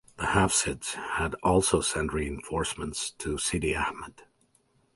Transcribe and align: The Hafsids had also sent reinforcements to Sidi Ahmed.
The 0.17 0.23
Hafsids 0.25 0.93
had 0.93 1.35
also 1.43 1.79
sent 1.79 2.11
reinforcements 2.11 3.11
to 3.19 3.37
Sidi 3.37 3.75
Ahmed. 3.75 4.23